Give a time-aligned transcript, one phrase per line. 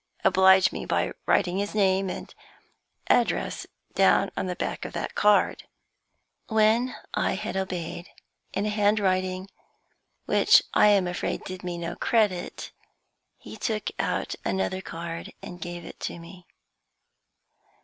[0.23, 2.33] Oblige me by writing his name and
[3.05, 5.65] address down on the back of that card."
[6.47, 8.09] When I had obeyed,
[8.51, 9.47] in a handwriting
[10.25, 12.71] which I am afraid did me no credit,
[13.37, 16.47] he took out another card and gave it to me.